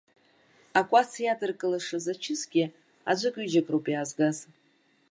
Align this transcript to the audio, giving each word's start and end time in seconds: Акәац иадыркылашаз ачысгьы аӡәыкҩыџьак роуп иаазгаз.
Акәац 0.79 1.11
иадыркылашаз 1.23 2.05
ачысгьы 2.13 2.65
аӡәыкҩыџьак 3.11 3.67
роуп 3.71 3.85
иаазгаз. 3.91 4.37